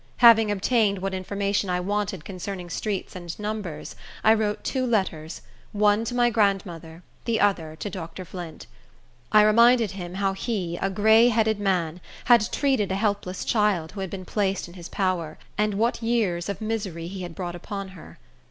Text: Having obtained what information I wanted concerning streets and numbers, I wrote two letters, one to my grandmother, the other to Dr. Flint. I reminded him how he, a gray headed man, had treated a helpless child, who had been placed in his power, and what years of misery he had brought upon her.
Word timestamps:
Having 0.17 0.49
obtained 0.49 0.97
what 0.97 1.13
information 1.13 1.69
I 1.69 1.79
wanted 1.79 2.25
concerning 2.25 2.71
streets 2.71 3.15
and 3.15 3.37
numbers, 3.37 3.95
I 4.23 4.33
wrote 4.33 4.63
two 4.63 4.83
letters, 4.83 5.43
one 5.73 6.05
to 6.05 6.15
my 6.15 6.31
grandmother, 6.31 7.03
the 7.25 7.39
other 7.39 7.75
to 7.75 7.87
Dr. 7.87 8.25
Flint. 8.25 8.65
I 9.31 9.43
reminded 9.43 9.91
him 9.91 10.15
how 10.15 10.33
he, 10.33 10.75
a 10.77 10.89
gray 10.89 11.27
headed 11.29 11.59
man, 11.59 12.01
had 12.25 12.51
treated 12.51 12.91
a 12.91 12.95
helpless 12.95 13.45
child, 13.45 13.91
who 13.91 13.99
had 13.99 14.09
been 14.09 14.25
placed 14.25 14.67
in 14.67 14.73
his 14.73 14.89
power, 14.89 15.37
and 15.55 15.75
what 15.75 16.01
years 16.01 16.49
of 16.49 16.61
misery 16.61 17.05
he 17.07 17.21
had 17.21 17.35
brought 17.35 17.53
upon 17.53 17.89
her. 17.89 18.17